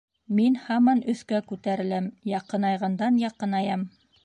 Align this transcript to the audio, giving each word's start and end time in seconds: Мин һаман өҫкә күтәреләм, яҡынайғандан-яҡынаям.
Мин 0.37 0.55
һаман 0.61 1.01
өҫкә 1.13 1.41
күтәреләм, 1.51 2.09
яҡынайғандан-яҡынаям. 2.33 3.89